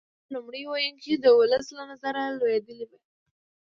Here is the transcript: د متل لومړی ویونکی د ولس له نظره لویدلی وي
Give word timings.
د 0.03 0.03
متل 0.07 0.11
لومړی 0.33 0.61
ویونکی 0.67 1.13
د 1.17 1.25
ولس 1.39 1.65
له 1.77 1.83
نظره 1.91 2.21
لویدلی 2.39 2.85
وي 2.89 2.99